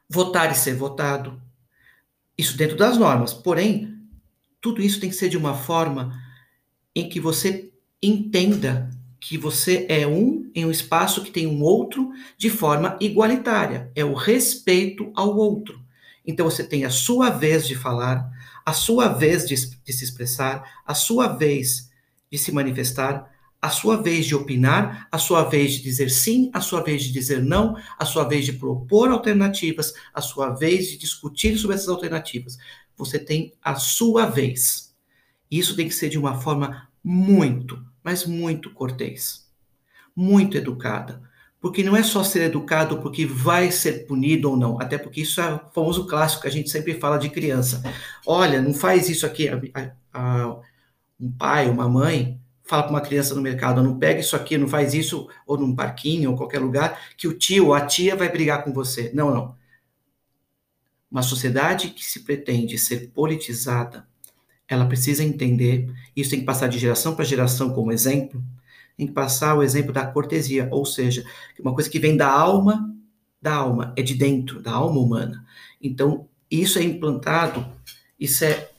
votar 0.10 0.52
e 0.52 0.56
ser 0.56 0.76
votado. 0.76 1.42
Isso 2.38 2.58
dentro 2.58 2.76
das 2.76 2.98
normas. 2.98 3.34
Porém, 3.34 4.06
tudo 4.60 4.82
isso 4.82 5.00
tem 5.00 5.10
que 5.10 5.16
ser 5.16 5.30
de 5.30 5.38
uma 5.38 5.56
forma 5.56 6.14
em 6.94 7.08
que 7.08 7.22
você 7.22 7.72
entenda 8.04 8.90
que 9.22 9.38
você 9.38 9.86
é 9.88 10.08
um 10.08 10.50
em 10.54 10.66
um 10.66 10.72
espaço 10.72 11.24
que 11.24 11.30
tem 11.30 11.46
um 11.46 11.62
outro 11.62 12.12
de 12.36 12.50
forma 12.50 12.98
igualitária. 13.00 13.92
É 13.96 14.04
o 14.04 14.16
respeito 14.16 15.12
ao 15.16 15.38
outro. 15.38 15.80
Então 16.26 16.50
você 16.50 16.64
tem 16.64 16.86
a 16.86 16.90
sua 16.90 17.30
vez 17.30 17.68
de 17.68 17.76
falar, 17.76 18.28
a 18.66 18.74
sua 18.74 19.10
vez 19.10 19.48
de, 19.48 19.56
de 19.56 19.94
se 19.94 20.04
expressar, 20.04 20.82
a 20.84 20.96
sua 20.96 21.28
vez 21.28 21.92
de 22.32 22.38
se 22.38 22.52
manifestar, 22.52 23.32
a 23.62 23.70
sua 23.70 24.02
vez 24.02 24.26
de 24.26 24.34
opinar, 24.34 25.08
a 25.12 25.20
sua 25.20 25.44
vez 25.44 25.74
de 25.74 25.84
dizer 25.84 26.10
sim, 26.10 26.50
a 26.52 26.60
sua 26.60 26.82
vez 26.82 27.04
de 27.04 27.12
dizer 27.12 27.44
não, 27.44 27.78
a 28.00 28.06
sua 28.06 28.24
vez 28.24 28.44
de 28.44 28.54
propor 28.54 29.12
alternativas, 29.12 29.94
a 30.12 30.20
sua 30.20 30.50
vez 30.50 30.90
de 30.90 30.98
discutir 30.98 31.56
sobre 31.60 31.76
essas 31.76 31.90
alternativas. 31.90 32.58
Você 32.98 33.20
tem 33.20 33.54
a 33.62 33.76
sua 33.76 34.26
vez. 34.26 34.96
Isso 35.50 35.76
tem 35.76 35.88
que 35.88 35.94
ser 35.94 36.10
de 36.10 36.18
uma 36.18 36.42
forma 36.42 36.90
muito, 37.04 37.84
mas 38.04 38.26
muito 38.26 38.72
cortês, 38.72 39.48
muito 40.16 40.58
educada. 40.58 41.22
Porque 41.60 41.84
não 41.84 41.96
é 41.96 42.02
só 42.02 42.24
ser 42.24 42.44
educado 42.44 42.98
porque 43.02 43.24
vai 43.24 43.72
ser 43.72 44.08
punido 44.08 44.50
ou 44.50 44.58
não, 44.58 44.82
até 44.82 44.98
porque 44.98 45.22
isso 45.22 45.40
é 45.40 45.54
o 45.54 45.60
famoso 45.72 46.08
clássico 46.08 46.42
que 46.42 46.48
a 46.48 46.52
gente 46.52 46.72
sempre 46.72 46.96
fala 46.96 47.18
de 47.18 47.30
criança. 47.30 47.84
Olha, 48.26 48.60
não 48.60 48.74
faz 48.74 49.10
isso 49.10 49.28
aqui. 49.28 49.48
A, 49.48 49.92
a, 50.12 50.60
um 51.20 51.32
pai, 51.32 51.70
uma 51.70 51.88
mãe, 51.88 52.42
fala 52.64 52.84
para 52.84 52.92
uma 52.94 53.02
criança 53.02 53.36
no 53.36 53.42
mercado, 53.42 53.84
não 53.84 54.00
pega 54.00 54.22
isso 54.22 54.36
aqui, 54.36 54.58
não 54.58 54.68
faz 54.68 54.94
isso, 54.96 55.30
ou 55.46 55.58
num 55.58 55.76
parquinho, 55.76 56.32
ou 56.32 56.38
qualquer 56.38 56.60
lugar, 56.60 57.00
que 57.16 57.28
o 57.28 57.38
tio 57.38 57.68
ou 57.68 57.74
a 57.76 57.86
tia 57.86 58.16
vai 58.16 58.30
brigar 58.30 58.64
com 58.64 58.74
você. 58.74 59.12
Não, 59.14 59.32
não. 59.32 59.56
Uma 61.12 61.22
sociedade 61.22 61.90
que 61.90 62.04
se 62.04 62.22
pretende 62.22 62.78
ser 62.78 63.12
politizada, 63.12 64.08
ela 64.74 64.86
precisa 64.86 65.24
entender, 65.24 65.92
isso 66.16 66.32
tem 66.32 66.40
que 66.40 66.46
passar 66.46 66.68
de 66.68 66.80
geração 66.80 67.16
para 67.16 67.26
geração 67.26 67.74
como 67.74 67.92
exemplo, 67.92 68.44
tem 68.98 69.08
que 69.08 69.14
passar 69.14 69.56
o 69.56 69.64
exemplo 69.64 69.92
da 69.92 70.06
cortesia, 70.06 70.68
ou 70.72 70.86
seja, 70.86 71.26
uma 71.60 71.74
coisa 71.74 71.90
que 71.90 72.00
vem 72.00 72.16
da 72.16 72.30
alma, 72.30 72.94
da 73.42 73.56
alma, 73.56 73.94
é 73.98 74.02
de 74.02 74.14
dentro, 74.14 74.62
da 74.62 74.72
alma 74.72 75.00
humana. 75.00 75.46
Então, 75.82 76.28
isso 76.50 76.78
é 76.78 76.84
implantado, 76.84 77.66
isso 78.20 78.46
é 78.46 78.70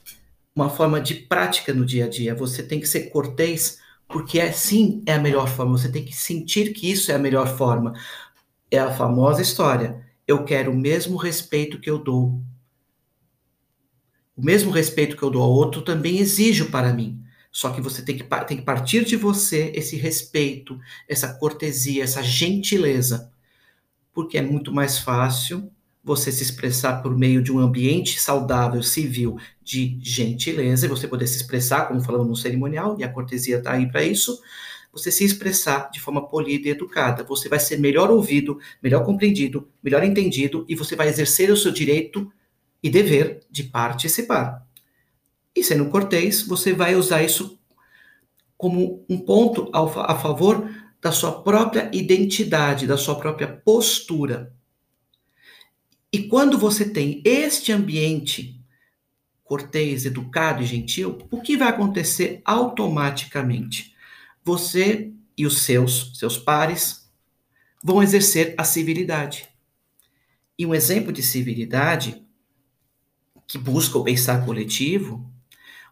uma 0.55 0.69
forma 0.69 1.01
de 1.01 1.15
prática 1.15 1.73
no 1.73 1.85
dia 1.85 2.05
a 2.05 2.09
dia. 2.09 2.35
Você 2.35 2.63
tem 2.63 2.79
que 2.79 2.87
ser 2.87 3.11
cortês 3.11 3.81
porque 4.07 4.39
é 4.39 4.53
sim 4.53 5.03
é 5.07 5.15
a 5.15 5.19
melhor 5.19 5.49
forma. 5.49 5.77
Você 5.77 5.91
tem 5.91 6.05
que 6.05 6.15
sentir 6.15 6.73
que 6.73 6.91
isso 6.91 7.11
é 7.11 7.15
a 7.15 7.19
melhor 7.19 7.57
forma. 7.57 7.95
É 8.71 8.79
a 8.79 8.93
famosa 8.93 9.43
história. 9.43 10.05
Eu 10.29 10.45
quero 10.45 10.71
o 10.71 10.77
mesmo 10.77 11.17
respeito 11.17 11.81
que 11.81 11.91
eu 11.91 11.99
dou. 11.99 12.41
O 14.37 14.43
mesmo 14.45 14.71
respeito 14.71 15.17
que 15.17 15.23
eu 15.23 15.31
dou 15.31 15.43
ao 15.43 15.51
outro 15.51 15.83
também 15.83 16.19
exijo 16.19 16.71
para 16.71 16.93
mim. 16.93 17.23
Só 17.51 17.71
que 17.71 17.83
você 17.83 18.03
tem 18.03 18.17
que, 18.17 18.25
tem 18.47 18.57
que 18.57 18.63
partir 18.63 19.05
de 19.05 19.15
você 19.15 19.71
esse 19.75 19.97
respeito, 19.97 20.81
essa 21.07 21.35
cortesia, 21.35 22.03
essa 22.03 22.23
gentileza. 22.23 23.31
Porque 24.15 24.39
é 24.39 24.43
muito 24.43 24.73
mais 24.73 24.99
fácil 24.99 25.71
você 26.03 26.33
se 26.33 26.43
expressar 26.43 27.03
por 27.03 27.17
meio 27.17 27.43
de 27.43 27.53
um 27.53 27.59
ambiente 27.59 28.21
saudável, 28.21 28.83
civil, 28.83 29.39
de 29.63 29.99
gentileza, 30.03 30.87
e 30.87 30.89
você 30.89 31.07
poder 31.07 31.27
se 31.27 31.37
expressar, 31.37 31.87
como 31.87 32.03
falamos 32.03 32.27
no 32.27 32.35
cerimonial, 32.37 32.97
e 32.99 33.05
a 33.05 33.09
cortesia 33.09 33.59
está 33.59 33.73
aí 33.73 33.89
para 33.89 34.03
isso, 34.03 34.41
você 34.93 35.13
se 35.13 35.25
expressar 35.25 35.91
de 35.91 36.01
forma 36.01 36.27
polida 36.29 36.69
e 36.69 36.73
educada. 36.73 37.23
Você 37.25 37.49
vai 37.49 37.61
ser 37.61 37.79
melhor 37.79 38.11
ouvido, 38.11 38.59
melhor 38.83 39.05
compreendido, 39.05 39.69
melhor 39.83 40.03
entendido, 40.03 40.67
e 40.69 40.75
você 40.75 40.97
vai 40.97 41.09
exercer 41.09 41.51
o 41.51 41.57
seu 41.57 41.71
direito 41.71 42.31
e 42.83 42.91
dever 42.91 43.47
de 43.51 43.65
participar. 43.65 44.67
E 45.55 45.63
sendo 45.63 45.89
cortês, 45.89 46.43
você 46.43 46.73
vai 46.73 46.95
usar 46.95 47.23
isso 47.23 47.59
como 48.57 49.05
um 49.09 49.19
ponto 49.19 49.71
a 49.73 50.15
favor 50.15 50.69
da 51.01 51.11
sua 51.11 51.43
própria 51.43 51.91
identidade, 51.93 52.87
da 52.87 52.97
sua 52.97 53.17
própria 53.17 53.49
postura. 53.49 54.55
E 56.13 56.25
quando 56.29 56.59
você 56.59 56.89
tem 56.89 57.23
este 57.25 57.73
ambiente 57.73 58.61
cortês, 59.43 60.07
educado 60.07 60.63
e 60.63 60.67
gentil, 60.67 61.19
o 61.31 61.41
que 61.41 61.57
vai 61.57 61.69
acontecer 61.69 62.41
automaticamente? 62.45 63.95
Você 64.45 65.13
e 65.37 65.45
os 65.45 65.63
seus, 65.63 66.13
seus 66.19 66.39
pares, 66.39 67.11
vão 67.83 68.03
exercer 68.03 68.55
a 68.57 68.65
civilidade. 68.65 69.49
E 70.59 70.65
um 70.65 70.75
exemplo 70.75 71.13
de 71.13 71.23
civilidade 71.23 72.25
que 73.53 73.59
busca 73.59 73.99
o 73.99 74.03
bem-estar 74.03 74.45
coletivo, 74.45 75.31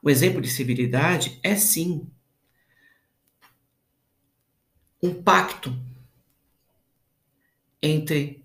um 0.03 0.11
exemplo 0.11 0.41
de 0.41 0.49
civilidade 0.49 1.39
é 1.43 1.55
sim 1.55 2.11
um 5.03 5.23
pacto 5.23 5.79
entre 7.83 8.45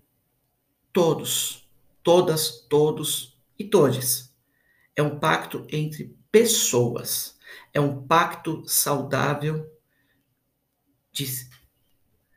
todos 0.92 1.66
todas, 2.06 2.60
todos 2.68 3.36
e 3.58 3.64
todes. 3.64 4.32
É 4.94 5.02
um 5.02 5.18
pacto 5.18 5.66
entre 5.68 6.16
pessoas. 6.30 7.36
É 7.74 7.80
um 7.80 8.06
pacto 8.06 8.62
saudável 8.64 9.68
de 11.10 11.26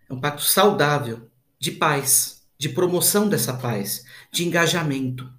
é 0.09 0.13
um 0.13 0.19
pacto 0.19 0.41
saudável 0.41 1.29
de 1.59 1.71
paz, 1.73 2.41
de 2.57 2.69
promoção 2.69 3.29
dessa 3.29 3.53
paz, 3.53 4.03
de 4.31 4.43
engajamento. 4.43 5.31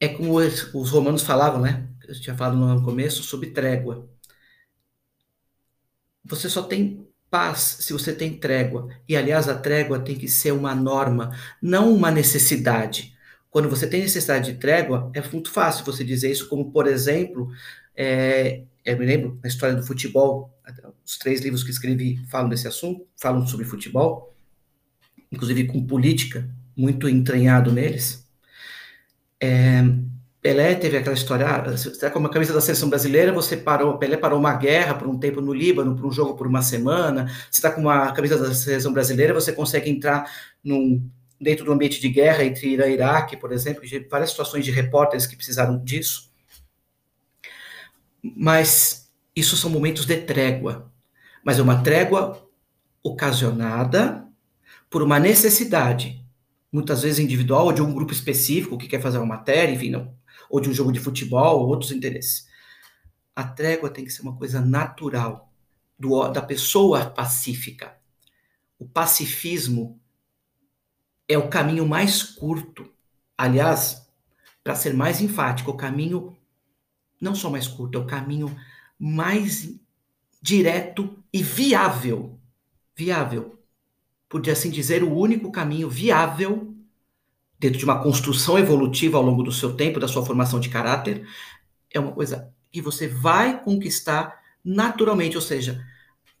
É 0.00 0.08
como 0.08 0.36
os 0.36 0.90
romanos 0.90 1.22
falavam, 1.22 1.60
né? 1.60 1.88
Eu 2.06 2.18
tinha 2.20 2.36
falado 2.36 2.56
no 2.56 2.84
começo 2.84 3.22
sobre 3.22 3.50
trégua. 3.50 4.08
Você 6.24 6.48
só 6.48 6.62
tem 6.62 7.06
paz 7.30 7.78
se 7.80 7.92
você 7.92 8.12
tem 8.14 8.38
trégua. 8.38 8.88
E, 9.08 9.16
aliás, 9.16 9.48
a 9.48 9.58
trégua 9.58 9.98
tem 10.00 10.16
que 10.16 10.28
ser 10.28 10.52
uma 10.52 10.74
norma, 10.74 11.36
não 11.60 11.92
uma 11.94 12.10
necessidade. 12.10 13.16
Quando 13.50 13.68
você 13.68 13.86
tem 13.86 14.02
necessidade 14.02 14.52
de 14.52 14.58
trégua, 14.58 15.10
é 15.14 15.22
muito 15.30 15.50
fácil 15.50 15.84
você 15.84 16.04
dizer 16.04 16.30
isso, 16.30 16.48
como, 16.48 16.70
por 16.70 16.86
exemplo, 16.86 17.50
é, 17.96 18.62
eu 18.84 18.98
me 18.98 19.06
lembro 19.06 19.38
na 19.42 19.48
história 19.48 19.74
do 19.74 19.86
futebol, 19.86 20.54
os 21.04 21.18
três 21.18 21.40
livros 21.40 21.64
que 21.64 21.70
escrevi 21.70 22.24
falam 22.30 22.48
desse 22.48 22.68
assunto, 22.68 23.06
falam 23.16 23.46
sobre 23.46 23.64
futebol, 23.66 24.34
inclusive 25.32 25.66
com 25.66 25.84
política 25.86 26.48
muito 26.76 27.08
entranhado 27.08 27.72
neles. 27.72 28.27
É, 29.40 29.82
Pelé 30.40 30.74
teve 30.76 30.96
aquela 30.96 31.14
história, 31.14 31.46
ah, 31.46 31.74
está 31.74 32.10
com 32.10 32.18
uma 32.18 32.30
camisa 32.30 32.52
da 32.54 32.60
seleção 32.60 32.88
brasileira, 32.88 33.32
você 33.32 33.56
parou, 33.56 33.98
Pelé 33.98 34.16
parou 34.16 34.38
uma 34.38 34.54
guerra 34.54 34.94
por 34.94 35.08
um 35.08 35.18
tempo 35.18 35.40
no 35.40 35.52
Líbano, 35.52 35.96
por 35.96 36.06
um 36.06 36.12
jogo 36.12 36.36
por 36.36 36.46
uma 36.46 36.62
semana. 36.62 37.26
Você 37.50 37.58
está 37.58 37.70
com 37.70 37.80
uma 37.80 38.12
camisa 38.12 38.38
da 38.38 38.54
seleção 38.54 38.92
brasileira, 38.92 39.34
você 39.34 39.52
consegue 39.52 39.90
entrar 39.90 40.30
num, 40.62 41.04
dentro 41.40 41.64
do 41.64 41.72
ambiente 41.72 42.00
de 42.00 42.08
guerra 42.08 42.44
entre 42.44 42.68
Irã 42.68 42.86
e 42.86 42.94
Iraque, 42.94 43.36
por 43.36 43.52
exemplo, 43.52 43.82
várias 44.08 44.30
situações 44.30 44.64
de 44.64 44.70
repórteres 44.70 45.26
que 45.26 45.36
precisaram 45.36 45.78
disso. 45.82 46.30
Mas 48.22 49.10
isso 49.34 49.56
são 49.56 49.70
momentos 49.70 50.06
de 50.06 50.16
trégua. 50.16 50.90
Mas 51.44 51.58
é 51.58 51.62
uma 51.62 51.82
trégua 51.82 52.48
ocasionada 53.02 54.24
por 54.90 55.02
uma 55.02 55.18
necessidade, 55.18 56.24
muitas 56.72 57.02
vezes 57.02 57.18
individual 57.18 57.66
ou 57.66 57.72
de 57.72 57.82
um 57.82 57.92
grupo 57.92 58.12
específico 58.12 58.78
que 58.78 58.88
quer 58.88 59.00
fazer 59.00 59.18
uma 59.18 59.26
matéria, 59.26 59.72
enfim, 59.72 59.90
não, 59.90 60.14
ou 60.50 60.60
de 60.60 60.68
um 60.68 60.74
jogo 60.74 60.92
de 60.92 61.00
futebol, 61.00 61.60
ou 61.60 61.68
outros 61.68 61.92
interesses. 61.92 62.46
A 63.34 63.44
trégua 63.44 63.90
tem 63.90 64.04
que 64.04 64.10
ser 64.10 64.22
uma 64.22 64.36
coisa 64.36 64.60
natural, 64.60 65.48
do, 65.98 66.28
da 66.28 66.40
pessoa 66.40 67.06
pacífica. 67.10 67.96
O 68.78 68.86
pacifismo 68.86 70.00
é 71.26 71.36
o 71.36 71.48
caminho 71.48 71.86
mais 71.86 72.22
curto. 72.22 72.88
Aliás, 73.36 74.08
para 74.62 74.76
ser 74.76 74.94
mais 74.94 75.20
enfático, 75.20 75.70
o 75.70 75.76
caminho 75.76 76.36
não 77.20 77.34
só 77.34 77.50
mais 77.50 77.66
curto, 77.66 77.98
é 77.98 78.00
o 78.00 78.06
caminho 78.06 78.54
mais 78.98 79.68
direto 80.40 81.18
e 81.32 81.42
viável. 81.42 82.38
Viável. 82.94 83.57
Por 84.28 84.48
assim 84.50 84.70
dizer, 84.70 85.02
o 85.02 85.14
único 85.14 85.50
caminho 85.50 85.88
viável 85.88 86.74
dentro 87.58 87.78
de 87.78 87.84
uma 87.84 88.02
construção 88.02 88.58
evolutiva 88.58 89.18
ao 89.18 89.24
longo 89.24 89.42
do 89.42 89.50
seu 89.50 89.74
tempo, 89.74 89.98
da 89.98 90.06
sua 90.06 90.24
formação 90.24 90.60
de 90.60 90.68
caráter, 90.68 91.26
é 91.92 91.98
uma 91.98 92.12
coisa 92.12 92.52
que 92.70 92.80
você 92.80 93.08
vai 93.08 93.62
conquistar 93.62 94.38
naturalmente, 94.64 95.36
ou 95.36 95.42
seja, 95.42 95.84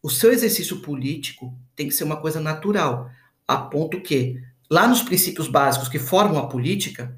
o 0.02 0.10
seu 0.10 0.30
exercício 0.30 0.80
político 0.80 1.56
tem 1.74 1.88
que 1.88 1.94
ser 1.94 2.04
uma 2.04 2.16
coisa 2.16 2.40
natural, 2.40 3.10
a 3.46 3.56
ponto 3.56 4.00
que, 4.00 4.40
lá 4.70 4.86
nos 4.86 5.02
princípios 5.02 5.48
básicos 5.48 5.88
que 5.88 5.98
formam 5.98 6.38
a 6.38 6.46
política, 6.46 7.16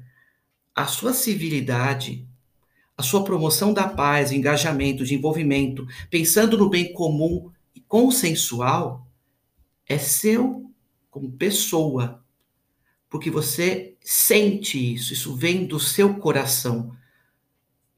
a 0.73 0.87
sua 0.87 1.13
civilidade, 1.13 2.25
a 2.97 3.03
sua 3.03 3.23
promoção 3.23 3.73
da 3.73 3.87
paz, 3.87 4.31
engajamento, 4.31 5.03
de 5.03 5.13
envolvimento, 5.13 5.85
pensando 6.09 6.57
no 6.57 6.69
bem 6.69 6.93
comum 6.93 7.51
e 7.75 7.81
consensual, 7.81 9.05
é 9.91 9.97
seu 9.97 10.71
como 11.09 11.31
pessoa, 11.31 12.23
porque 13.09 13.29
você 13.29 13.95
sente 14.01 14.93
isso, 14.93 15.11
isso 15.13 15.35
vem 15.35 15.65
do 15.65 15.79
seu 15.79 16.15
coração. 16.15 16.95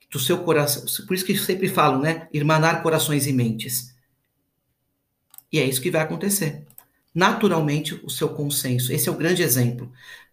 Do 0.10 0.20
seu 0.20 0.44
coração. 0.44 0.84
Por 1.08 1.14
isso 1.14 1.26
que 1.26 1.38
sempre 1.38 1.68
falo, 1.68 2.00
né? 2.00 2.28
Irmanar 2.34 2.82
corações 2.84 3.28
e 3.28 3.34
mentes. 3.34 3.96
E 5.52 5.60
é 5.60 5.66
isso 5.66 5.82
que 5.82 5.92
vai 5.92 6.02
acontecer. 6.02 6.66
Naturalmente, 7.14 8.00
o 8.04 8.10
seu 8.10 8.30
consenso. 8.30 8.92
Esse 8.92 9.08
é 9.08 9.12
o 9.12 9.18
grande 9.18 9.44
exemplo. 9.44 9.92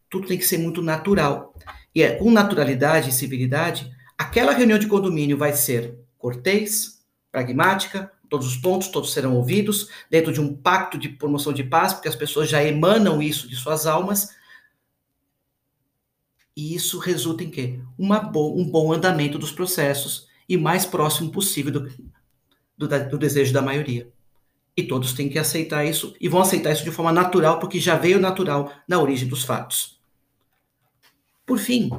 Tudo 0.08 0.26
tem 0.26 0.38
que 0.38 0.46
ser 0.46 0.58
muito 0.58 0.82
natural. 0.82 1.54
E 1.94 2.02
é 2.02 2.16
com 2.16 2.30
naturalidade 2.30 3.10
e 3.10 3.12
civilidade, 3.12 3.90
aquela 4.16 4.52
reunião 4.52 4.78
de 4.78 4.86
condomínio 4.86 5.36
vai 5.36 5.52
ser 5.52 5.98
cortês, 6.16 7.02
pragmática, 7.30 8.10
todos 8.30 8.46
os 8.46 8.56
pontos, 8.56 8.88
todos 8.88 9.12
serão 9.12 9.36
ouvidos, 9.36 9.88
dentro 10.08 10.32
de 10.32 10.40
um 10.40 10.56
pacto 10.56 10.96
de 10.96 11.08
promoção 11.08 11.52
de 11.52 11.64
paz, 11.64 11.92
porque 11.92 12.08
as 12.08 12.16
pessoas 12.16 12.48
já 12.48 12.64
emanam 12.64 13.20
isso 13.20 13.48
de 13.48 13.56
suas 13.56 13.86
almas. 13.86 14.30
E 16.56 16.74
isso 16.74 16.98
resulta 16.98 17.42
em 17.42 17.50
quê? 17.50 17.80
Uma 17.98 18.20
bo 18.20 18.56
um 18.56 18.64
bom 18.70 18.92
andamento 18.92 19.38
dos 19.38 19.50
processos 19.50 20.28
e 20.48 20.56
mais 20.56 20.86
próximo 20.86 21.30
possível 21.30 21.72
do, 21.72 21.92
do, 22.78 23.08
do 23.10 23.18
desejo 23.18 23.52
da 23.52 23.60
maioria. 23.60 24.10
E 24.76 24.84
todos 24.84 25.12
têm 25.12 25.28
que 25.28 25.38
aceitar 25.38 25.84
isso 25.84 26.14
e 26.20 26.28
vão 26.28 26.40
aceitar 26.40 26.72
isso 26.72 26.84
de 26.84 26.92
forma 26.92 27.12
natural, 27.12 27.58
porque 27.58 27.80
já 27.80 27.96
veio 27.96 28.20
natural 28.20 28.72
na 28.86 29.00
origem 29.00 29.28
dos 29.28 29.42
fatos. 29.42 30.00
Por 31.44 31.58
fim, 31.58 31.90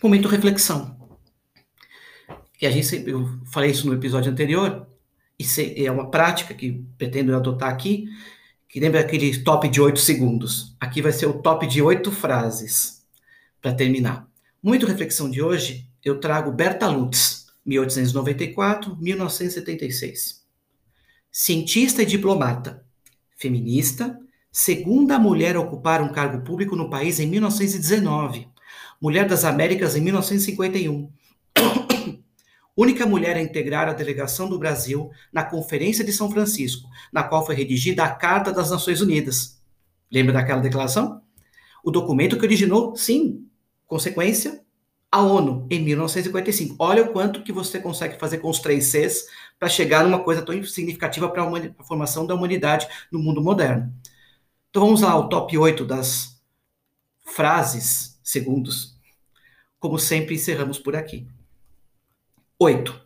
momento 0.00 0.28
reflexão. 0.28 0.96
Que 2.56 2.66
a 2.66 2.70
gente, 2.70 3.08
eu 3.08 3.40
falei 3.50 3.70
isso 3.70 3.86
no 3.86 3.94
episódio 3.94 4.30
anterior, 4.30 4.86
e 5.38 5.84
é 5.84 5.90
uma 5.90 6.10
prática 6.10 6.54
que 6.54 6.84
pretendo 6.96 7.34
adotar 7.34 7.70
aqui, 7.70 8.06
que 8.68 8.78
lembra 8.80 9.00
aquele 9.00 9.42
top 9.42 9.68
de 9.68 9.80
oito 9.80 9.98
segundos. 10.00 10.76
Aqui 10.80 11.02
vai 11.02 11.12
ser 11.12 11.26
o 11.26 11.42
top 11.42 11.66
de 11.66 11.82
oito 11.82 12.12
frases, 12.12 13.04
para 13.60 13.74
terminar. 13.74 14.28
Muito 14.62 14.86
reflexão 14.86 15.30
de 15.30 15.42
hoje, 15.42 15.90
eu 16.04 16.20
trago 16.20 16.52
Berta 16.52 16.86
Lutz, 16.88 17.46
1894-1976. 17.66 20.44
Cientista 21.30 22.02
e 22.02 22.06
diplomata, 22.06 22.84
feminista, 23.36 24.18
segunda 24.52 25.18
mulher 25.18 25.56
a 25.56 25.60
ocupar 25.60 26.00
um 26.00 26.12
cargo 26.12 26.44
público 26.44 26.76
no 26.76 26.88
país 26.88 27.18
em 27.18 27.26
1919, 27.26 28.46
mulher 29.00 29.26
das 29.26 29.44
Américas 29.44 29.96
em 29.96 30.00
1951 30.00 31.10
única 32.76 33.06
mulher 33.06 33.36
a 33.36 33.42
integrar 33.42 33.88
a 33.88 33.92
delegação 33.92 34.48
do 34.48 34.58
Brasil 34.58 35.10
na 35.32 35.44
Conferência 35.44 36.04
de 36.04 36.12
São 36.12 36.30
Francisco, 36.30 36.88
na 37.12 37.22
qual 37.22 37.44
foi 37.44 37.54
redigida 37.54 38.04
a 38.04 38.10
Carta 38.10 38.52
das 38.52 38.70
Nações 38.70 39.00
Unidas. 39.00 39.60
Lembra 40.10 40.32
daquela 40.32 40.60
declaração? 40.60 41.22
O 41.84 41.90
documento 41.90 42.38
que 42.38 42.44
originou, 42.44 42.96
sim, 42.96 43.46
consequência, 43.86 44.64
a 45.14 45.22
ONU, 45.22 45.66
em 45.70 45.80
1955. 45.80 46.74
Olha 46.76 47.04
o 47.04 47.12
quanto 47.12 47.44
que 47.44 47.52
você 47.52 47.78
consegue 47.78 48.18
fazer 48.18 48.38
com 48.38 48.50
os 48.50 48.58
três 48.58 48.86
Cs 48.86 49.26
para 49.60 49.68
chegar 49.68 50.02
numa 50.02 50.24
coisa 50.24 50.42
tão 50.42 50.60
significativa 50.64 51.28
para 51.28 51.44
a 51.44 51.84
formação 51.84 52.26
da 52.26 52.34
humanidade 52.34 52.88
no 53.12 53.20
mundo 53.20 53.40
moderno. 53.40 53.94
Então 54.70 54.82
vamos 54.82 55.02
lá 55.02 55.12
ao 55.12 55.28
top 55.28 55.56
8 55.56 55.84
das 55.84 56.42
frases, 57.24 58.18
segundos. 58.24 58.98
Como 59.78 60.00
sempre, 60.00 60.34
encerramos 60.34 60.80
por 60.80 60.96
aqui. 60.96 61.28
8. 62.64 62.98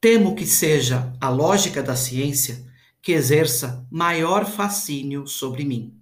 Temo 0.00 0.36
que 0.36 0.46
seja 0.46 1.12
a 1.20 1.28
lógica 1.28 1.82
da 1.82 1.96
ciência 1.96 2.64
que 3.02 3.10
exerça 3.10 3.84
maior 3.90 4.46
fascínio 4.46 5.26
sobre 5.26 5.64
mim. 5.64 6.00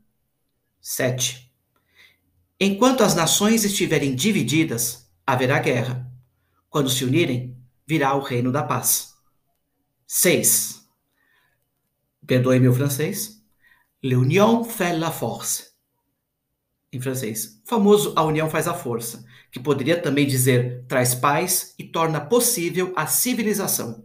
7. 0.78 1.50
Enquanto 2.60 3.02
as 3.02 3.14
nações 3.14 3.64
estiverem 3.64 4.14
divididas, 4.14 5.10
haverá 5.26 5.58
guerra. 5.60 6.12
Quando 6.68 6.90
se 6.90 7.06
unirem, 7.06 7.56
virá 7.86 8.14
o 8.14 8.20
reino 8.20 8.52
da 8.52 8.62
paz. 8.62 9.14
6. 10.06 10.86
Perdoe 12.26 12.60
meu 12.60 12.74
francês. 12.74 13.42
L'union 14.04 14.62
fait 14.62 14.92
la 14.92 15.10
force. 15.10 15.72
Em 16.92 17.00
francês. 17.00 17.62
Famoso 17.64 18.12
a 18.14 18.22
união 18.24 18.50
faz 18.50 18.68
a 18.68 18.74
força 18.74 19.24
que 19.50 19.60
poderia 19.60 20.00
também 20.00 20.26
dizer 20.26 20.84
traz 20.86 21.14
paz 21.14 21.74
e 21.78 21.84
torna 21.84 22.20
possível 22.20 22.92
a 22.96 23.06
civilização. 23.06 24.04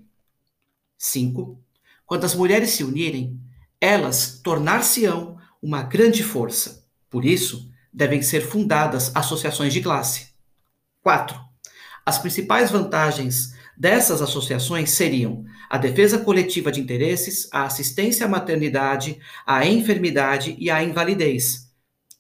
5. 0.97 1.60
Quando 2.06 2.25
as 2.25 2.36
mulheres 2.36 2.71
se 2.71 2.84
unirem, 2.84 3.39
elas 3.79 4.39
tornar-se-ão 4.43 5.38
uma 5.62 5.84
grande 5.84 6.23
força. 6.23 6.86
Por 7.10 7.25
isso, 7.25 7.69
devem 7.91 8.21
ser 8.21 8.41
fundadas 8.41 9.15
associações 9.15 9.73
de 9.73 9.82
classe. 9.82 10.29
4. 11.01 11.39
As 12.06 12.17
principais 12.17 12.71
vantagens 12.71 13.53
dessas 13.77 14.21
associações 14.21 14.91
seriam 14.91 15.45
a 15.69 15.77
defesa 15.77 16.17
coletiva 16.17 16.71
de 16.71 16.79
interesses, 16.82 17.49
a 17.51 17.63
assistência 17.63 18.25
à 18.25 18.29
maternidade, 18.29 19.19
à 19.45 19.65
enfermidade 19.65 20.56
e 20.60 20.69
à 20.69 20.84
invalidez, 20.84 21.69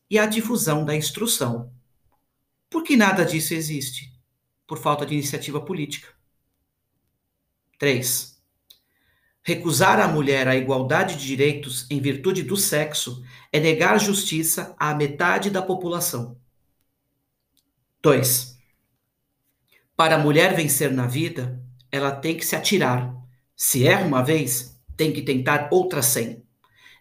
e 0.09 0.17
a 0.17 0.25
difusão 0.25 0.85
da 0.85 0.95
instrução. 0.95 1.71
Por 2.73 2.81
que 2.81 2.97
nada 2.97 3.23
disso 3.23 3.53
existe? 3.53 4.11
Por 4.65 4.79
falta 4.79 5.05
de 5.05 5.13
iniciativa 5.13 5.61
política. 5.61 6.07
3. 7.77 8.35
Recusar 9.43 9.99
à 9.99 10.07
mulher 10.07 10.47
a 10.47 10.55
igualdade 10.55 11.15
de 11.15 11.27
direitos 11.27 11.85
em 11.91 12.01
virtude 12.01 12.41
do 12.41 12.57
sexo 12.57 13.23
é 13.51 13.59
negar 13.59 13.99
justiça 13.99 14.75
à 14.79 14.95
metade 14.95 15.51
da 15.51 15.61
população. 15.61 16.35
2. 18.01 18.57
Para 19.95 20.15
a 20.15 20.19
mulher 20.19 20.55
vencer 20.55 20.91
na 20.91 21.05
vida, 21.05 21.63
ela 21.91 22.11
tem 22.11 22.35
que 22.35 22.43
se 22.43 22.55
atirar. 22.55 23.15
Se 23.55 23.85
erra 23.85 24.03
uma 24.03 24.23
vez, 24.23 24.81
tem 24.97 25.13
que 25.13 25.21
tentar 25.21 25.69
outras 25.71 26.07
cem. 26.07 26.43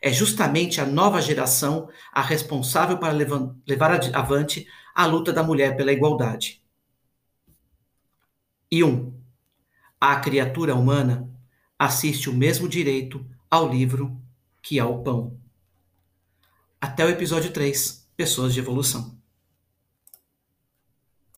É 0.02 0.12
justamente 0.12 0.82
a 0.82 0.84
nova 0.84 1.22
geração 1.22 1.88
a 2.12 2.20
responsável 2.20 2.98
para 2.98 3.14
levar 3.14 4.00
avante 4.12 4.66
a 4.94 5.06
luta 5.06 5.32
da 5.32 5.42
mulher 5.42 5.76
pela 5.76 5.92
igualdade. 5.92 6.62
E 8.70 8.82
um, 8.82 9.12
a 10.00 10.16
criatura 10.16 10.74
humana 10.74 11.30
assiste 11.78 12.28
o 12.28 12.34
mesmo 12.34 12.68
direito 12.68 13.24
ao 13.50 13.68
livro 13.68 14.20
que 14.60 14.78
ao 14.80 15.02
pão. 15.02 15.38
Até 16.80 17.04
o 17.04 17.10
episódio 17.10 17.52
3, 17.52 18.10
Pessoas 18.16 18.52
de 18.54 18.60
Evolução. 18.60 19.21